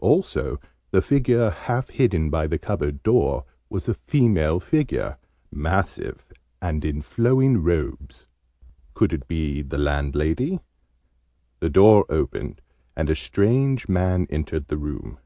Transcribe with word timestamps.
Also 0.00 0.58
the 0.90 1.00
figure 1.00 1.48
half 1.48 1.90
hidden 1.90 2.28
by 2.28 2.48
the 2.48 2.58
cupboard 2.58 3.04
door 3.04 3.44
was 3.70 3.86
a 3.86 3.94
female 3.94 4.58
figure, 4.58 5.16
massive, 5.52 6.32
and 6.60 6.84
in 6.84 7.00
flowing 7.00 7.58
robes. 7.62 8.26
Could 8.94 9.12
it 9.12 9.28
be 9.28 9.62
the 9.62 9.78
landlady? 9.78 10.58
The 11.60 11.70
door 11.70 12.04
opened, 12.08 12.62
and 12.96 13.08
a 13.08 13.14
strange 13.14 13.88
man 13.88 14.26
entered 14.28 14.66
the 14.66 14.76
room. 14.76 15.20